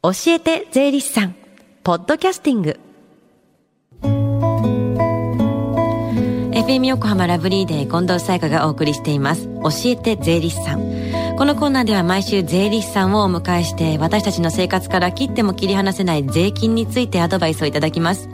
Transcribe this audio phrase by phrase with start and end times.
[0.00, 1.34] 教えて税理士さん。
[1.82, 2.78] ポッドキャスティング。
[6.52, 9.48] FM 横浜ラブリーデー近藤沙耶香がお送りしています。
[9.60, 11.07] 教えて税理士さん。
[11.38, 18.28] このコーナーでは毎週税理士さんをお迎えして私たちの生活から切っても切り離せない税金についてアドバイスをいただきます。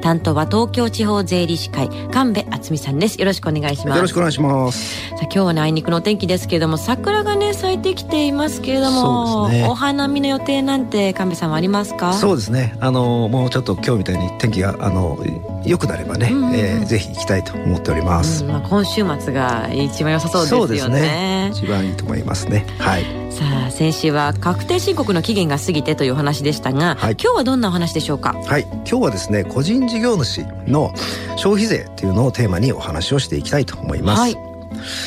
[0.00, 3.20] 担当は東京地方税理士会神戸敦美さんです。
[3.20, 3.96] よろしくお願いします。
[3.96, 5.10] よろしくお願いします。
[5.10, 12.14] さあ今日はねあいにくのお天気ですけれども桜がね咲いてきていますけれども、ね、お花見の予定なんて神戸さんはありますか？
[12.14, 12.74] そうですね。
[12.80, 15.18] あのもうちょっと今日みたいに天気があの
[15.66, 21.00] 良くなればね、うんうん、えー、ぜひ行きたいと思っております、うん、まあ、今週末が一番良さそうですよね。
[21.00, 21.50] ね。
[21.52, 22.64] 一番いいと思いますね。
[22.78, 23.04] はい。
[23.30, 28.32] さあ先週は確定申告の期限が過ぎてというお話でしたが、はい、今日はどんなお話でしょうか？
[28.32, 28.62] はい。
[28.62, 30.94] 今日はですね個人事業主の
[31.36, 34.45] 消費税というのをテーマにお話をしていきたいと思います、はい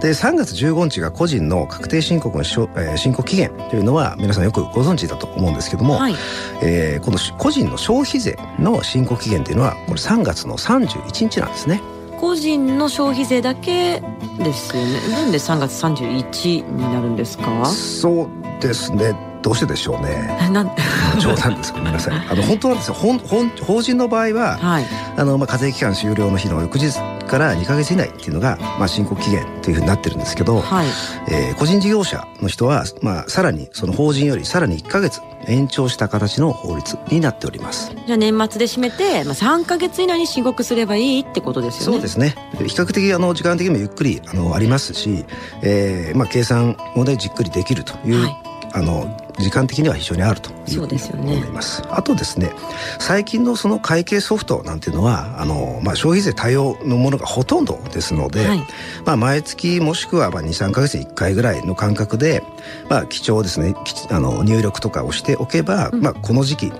[0.00, 6.14] で3月15日が個人の確定申告のしょ、えー、申告期限というのは皆さんよくご存知だと思うんですけども、はい、
[6.62, 11.80] えー、この個人の消費税の申告期限というのはこれ3月の31日なんですね。
[12.20, 14.02] 個人の消費税だけ
[14.38, 17.64] ですよねなんで3月31になるんですか？
[17.66, 18.28] そう
[18.60, 20.28] ですねどうしてでしょうね。
[21.18, 21.72] 冗談です。
[21.72, 22.26] ごめんなさい。
[22.28, 22.94] あの本当はですよ。
[22.94, 26.98] 本本法人の場合は、はい、あのまあ課税期間終了の日の翌日
[27.30, 30.86] から2か月以内っていうのがまあ申告期限というふうになってるんですけど、はい、
[31.30, 37.94] えー、個人事業者の人はまあさらにその法人よりさらに1か月延長した形の法律になっております。
[38.06, 41.92] じゃあ年末で締めて、まあ3か月以内に申告すればいいってことですよね。
[41.94, 42.34] そうですね。
[42.58, 45.24] 比較的あの時間的にもゆっくりあのありますし、
[45.62, 51.76] えー、まあ計算もねじっくりできるという、はい、あの時間的には非常にあるというふうに思います。
[51.76, 52.52] すね、あとですね
[52.98, 58.58] 最近のその会計ソフトなんていうのはあの、まあ、消費税対応のものがほとんどですので、はい、
[59.04, 62.42] まあ、毎月もしくは23か月に1回ぐらいの間隔で、
[62.88, 63.74] まあ、記帳ですね
[64.10, 66.72] あの入力とかをしておけば、うん、まあ、この時期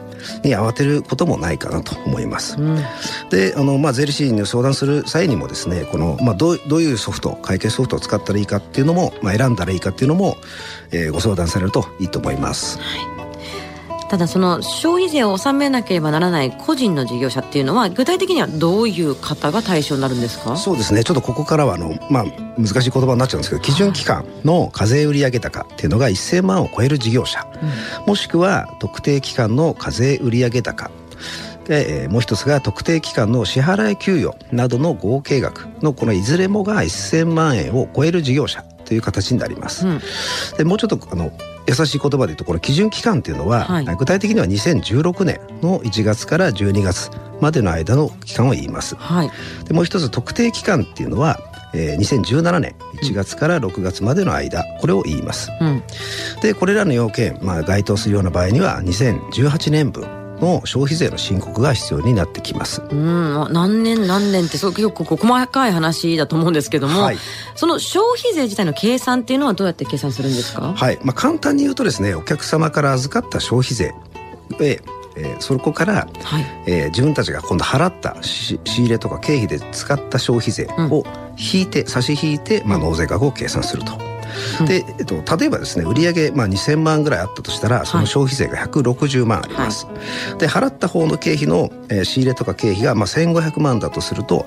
[0.44, 2.56] に慌てることもないかなと思います。
[2.58, 2.76] うん、
[3.30, 10.36] であの、まあ、税理士に相談する際にもですねこの、まあ、どうどういうソフト会計ソフトを使ったらいいかっていうのも、まあ、選んだらいいかっていうのも、
[10.92, 12.78] えー、ご相談されるといいと思います。
[12.78, 13.19] はい
[14.10, 20.56] ただその消費税を納めなければならない個人の事業者っていうのは具体的にはどういう方が対象になるんですか？
[20.56, 21.04] そうですね。
[21.04, 22.24] ちょっとここからはあの、まあ、
[22.58, 27.46] 難しい言葉になっちゃうんですけど基準期間の課税売上高っていうのが1000万を超える事業者、
[28.02, 30.90] うん、もしくは特定期間の課税売上高。
[31.68, 39.86] でもう一つが特定期間の支払い給与などの合計額のこのいずれもが1000万円を超える事業者という形になります。
[39.86, 40.00] うん、
[40.58, 41.30] でもうちょっとあの
[41.70, 47.10] 優しい言葉で言うとこれ基準期間っていうのは、はい、具体的には2016年の1月から12月
[47.40, 48.96] までの間の期間を言います。
[48.96, 49.30] はい、
[49.64, 51.38] でもう一つ特定期間っていうのは
[51.72, 55.52] えー、2017年1月から6月までの間、これを言います。
[55.60, 55.82] うん、
[56.42, 62.82] でこれらの要件、まあ、該当するような場合には2018年分の消費税の申告が必要になってきます。
[62.90, 67.16] うん、何年何年ってそう結構細かい話だと思うんですけども、はい、
[67.54, 70.72] その消費税自体の計算っていうのはどうやって計算するんですか？
[70.74, 73.94] はい、まあ簡単に言うとですね、お客様から預かった消費税
[74.58, 74.82] で。
[75.16, 81.04] えー、そこから、はい、えー、自分たちが今度払った仕入れとか経費で使った消費税を
[81.36, 83.98] 引いて、うん、差し引いて、まあ、納税額を計算すると。
[84.66, 89.86] で、えっと、例えばですね売上まあ2000万ぐらいあったとしたらその消費税が160万あります。
[89.86, 89.92] は
[90.36, 94.46] い、で払った方の経費の、えー、仕入れとか経費がまあ1500万だとすると、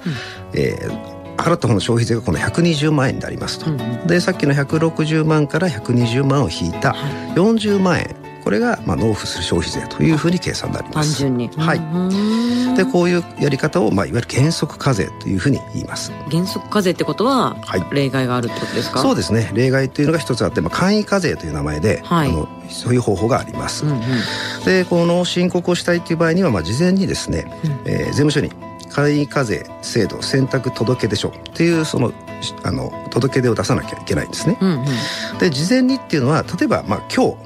[0.54, 6.92] うん、えー払った方の消費税がこの120万円になりますと、うん、でさっきの160万から120万を引いた
[7.36, 11.12] 40万円これがまあ納付する消費税というふうに計算になります。
[11.12, 11.50] 単純に。
[11.56, 12.76] はい。
[12.76, 16.12] でこういうやり方をまあいわゆる原則課税というふうに言います。
[16.32, 19.00] 原則課税ってことは、はい、例外があるってことですか？
[19.00, 19.52] そうですね。
[19.54, 23.86] 例外というのが一つあって、まあ簡易課税という名前で、はい、あのそういう方法があります。
[23.86, 24.00] うんうん、
[24.66, 28.52] でこの申告をしたいという場合にはまあ事前にですね、うん、えー、税務署に
[28.90, 32.12] 簡易課税制度選択届出書っていうその
[32.64, 34.58] あの届け出を出さなきゃいけないんですね。
[34.60, 37.38] うんうん、で事前にっていうのは例えばまあ今日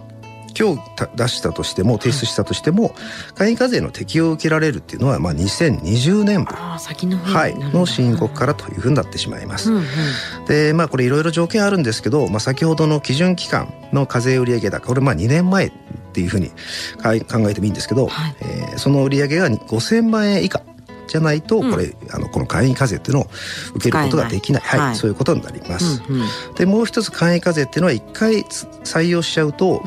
[0.58, 2.96] 今日出したとしても提出したとしても、
[3.36, 9.72] 簡易課税の適用を受けられるっていうのは、まあ、2020年分の,、はい、の申告からというふうになってしまいます。
[9.72, 15.72] うんうん、でまあこれいろいろ条件あるんですけど、まあ、先ほどの基準期間の課税売上高これまあ2年前っ
[16.14, 20.62] ていうふうに考えてもいいんですけど、はい、えー、その売上が5000万円以下
[21.08, 23.28] じゃないと、これ、うん、あのこの簡易課税っていうのを
[23.76, 26.04] 受けることができない、はい、はい、そういうことになります。
[26.08, 29.84] うんうん、でもう一つ簡易課税っていうのは一回採用しちゃうと、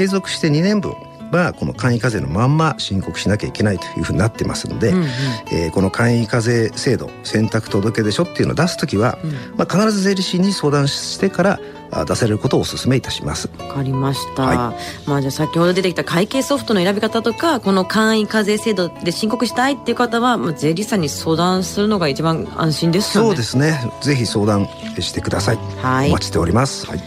[0.00, 0.94] 継続して2年分
[1.30, 5.04] はこの簡易課税のまんま申告しなきゃいけないというふうになってますので、うんうん、
[5.52, 11.60] えー、この簡易課税制度選択届出書っていうのを出す時は、うん、まあ、必ず税理士に相談してから
[12.06, 13.50] 出されることをお勧めいたします。
[13.58, 14.42] わかりました。
[14.42, 23.28] はい、まあじゃあ先ほど出てきた会計ソフトの選び方とかこの簡易課税制度で申告したいっていう方は、まあ、税理士さんに相談するのが一番安心ですよね。
[23.30, 23.92] そうですね。
[24.00, 25.58] ぜひ相談してください。
[25.82, 26.08] はい。
[26.08, 26.86] お待ちしております。
[26.86, 27.00] はい。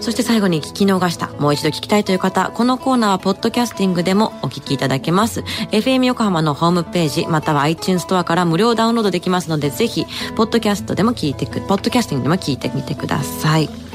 [0.00, 5.40] そして最後に聞き逃した、もう一度聞きたいという方、このコーナーはポッドキャスティングでもお聞きいただけます。
[5.72, 10.06] FM 横浜のホームページ、または iTunes ストアから無料ダウンロードできますので、ぜひ、
[10.36, 13.85] ポッドキャストでも聞いてく、ポッドキャスティングでも聞いてみてください。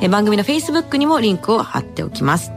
[0.00, 2.52] え番組の Facebook にもリンクを貼っておきます。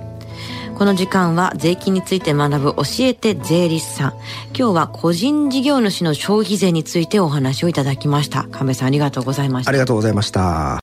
[0.79, 4.13] この時間は税金について学ぶ教えて税理士さん。
[4.57, 8.47] 今日は個人事業主の消費税についてお話をいただきました。
[8.49, 9.71] 神戸さんありがとうございました。
[9.71, 10.79] ありがとうございました。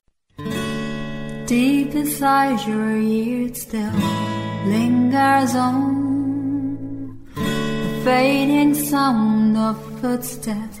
[1.47, 3.89] Deep inside your ears still
[4.67, 6.77] lingers on
[7.33, 10.77] the fading sound of footsteps,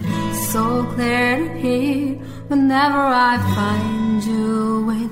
[0.51, 2.15] so clear to hear
[2.49, 5.11] whenever I find you with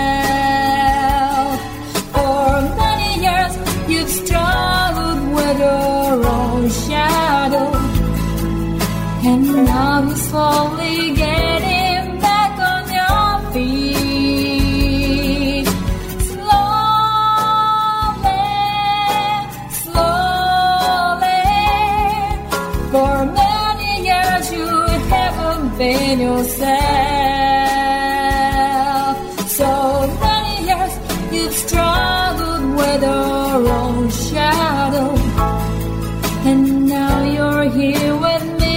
[36.61, 38.71] And now you're here with me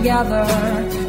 [0.00, 0.99] together.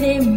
[0.00, 0.33] let